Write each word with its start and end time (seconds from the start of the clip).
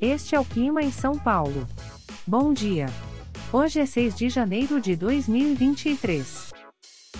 Este 0.00 0.34
é 0.34 0.40
o 0.40 0.44
clima 0.44 0.82
em 0.82 0.92
São 0.92 1.18
Paulo. 1.18 1.66
Bom 2.26 2.52
dia. 2.52 2.86
Hoje 3.50 3.80
é 3.80 3.86
6 3.86 4.14
de 4.14 4.28
janeiro 4.28 4.78
de 4.78 4.94
2023. 4.94 6.52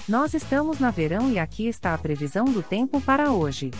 Nós 0.06 0.34
estamos 0.34 0.78
na 0.78 0.90
verão 0.90 1.32
e 1.32 1.38
aqui 1.38 1.66
está 1.66 1.94
a 1.94 1.98
previsão 1.98 2.44
do 2.44 2.62
tempo 2.62 3.00
para 3.00 3.32
hoje. 3.32 3.70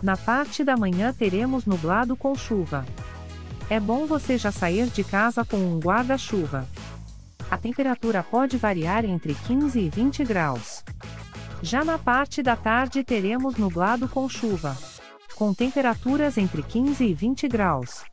Na 0.00 0.16
parte 0.16 0.62
da 0.62 0.76
manhã 0.76 1.12
teremos 1.12 1.66
nublado 1.66 2.16
com 2.16 2.32
chuva. 2.36 2.86
É 3.68 3.80
bom 3.80 4.06
você 4.06 4.38
já 4.38 4.52
sair 4.52 4.86
de 4.86 5.02
casa 5.02 5.44
com 5.44 5.56
um 5.56 5.80
guarda-chuva. 5.80 6.68
A 7.50 7.58
temperatura 7.58 8.22
pode 8.22 8.56
variar 8.56 9.04
entre 9.04 9.34
15 9.34 9.80
e 9.80 9.90
20 9.90 10.24
graus. 10.24 10.84
Já 11.60 11.84
na 11.84 11.98
parte 11.98 12.40
da 12.40 12.54
tarde 12.54 13.02
teremos 13.02 13.56
nublado 13.56 14.08
com 14.08 14.28
chuva. 14.28 14.76
Com 15.34 15.54
temperaturas 15.54 16.36
entre 16.36 16.62
15 16.62 17.04
e 17.04 17.14
20 17.14 17.48
graus. 17.48 18.04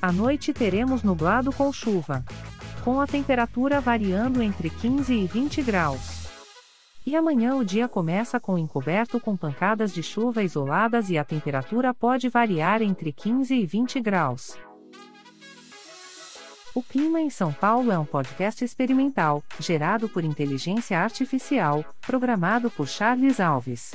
À 0.00 0.10
noite 0.10 0.52
teremos 0.52 1.02
nublado 1.02 1.52
com 1.52 1.72
chuva. 1.72 2.24
Com 2.82 3.00
a 3.00 3.06
temperatura 3.06 3.80
variando 3.80 4.42
entre 4.42 4.70
15 4.70 5.12
e 5.12 5.26
20 5.26 5.62
graus. 5.62 6.28
E 7.04 7.14
amanhã 7.16 7.54
o 7.54 7.64
dia 7.64 7.88
começa 7.88 8.40
com 8.40 8.58
encoberto 8.58 9.20
com 9.20 9.36
pancadas 9.36 9.92
de 9.92 10.02
chuva 10.02 10.42
isoladas 10.42 11.10
e 11.10 11.18
a 11.18 11.24
temperatura 11.24 11.92
pode 11.94 12.28
variar 12.28 12.82
entre 12.82 13.12
15 13.12 13.54
e 13.54 13.66
20 13.66 14.00
graus. 14.00 14.56
O 16.74 16.82
Clima 16.82 17.20
em 17.20 17.30
São 17.30 17.52
Paulo 17.52 17.90
é 17.90 17.98
um 17.98 18.04
podcast 18.04 18.64
experimental, 18.64 19.42
gerado 19.58 20.08
por 20.08 20.22
inteligência 20.22 20.98
artificial, 20.98 21.84
programado 22.06 22.70
por 22.70 22.86
Charles 22.86 23.40
Alves. 23.40 23.92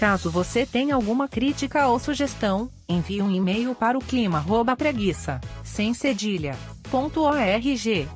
Caso 0.00 0.30
você 0.30 0.64
tenha 0.64 0.94
alguma 0.94 1.28
crítica 1.28 1.86
ou 1.86 1.98
sugestão, 1.98 2.70
envie 2.88 3.20
um 3.20 3.30
e-mail 3.30 3.74
para 3.74 3.98
o 3.98 4.00
clima@preguiça, 4.00 5.38
sem 5.62 5.92
cedilha, 5.92 6.56
.org. 6.90 8.08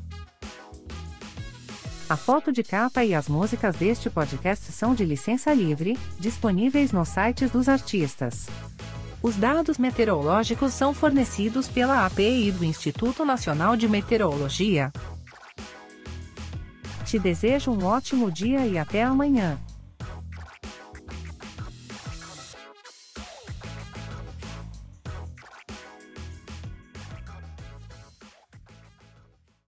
A 2.08 2.16
foto 2.16 2.50
de 2.50 2.62
capa 2.62 3.04
e 3.04 3.14
as 3.14 3.28
músicas 3.28 3.76
deste 3.76 4.08
podcast 4.08 4.72
são 4.72 4.94
de 4.94 5.04
licença 5.04 5.52
livre, 5.52 5.98
disponíveis 6.18 6.90
nos 6.90 7.10
sites 7.10 7.50
dos 7.50 7.68
artistas. 7.68 8.46
Os 9.22 9.36
dados 9.36 9.76
meteorológicos 9.76 10.72
são 10.72 10.94
fornecidos 10.94 11.68
pela 11.68 12.06
API 12.06 12.50
do 12.50 12.64
Instituto 12.64 13.26
Nacional 13.26 13.76
de 13.76 13.86
Meteorologia. 13.86 14.90
Te 17.04 17.18
desejo 17.18 17.72
um 17.72 17.84
ótimo 17.84 18.32
dia 18.32 18.66
e 18.66 18.78
até 18.78 19.02
amanhã. 19.02 19.60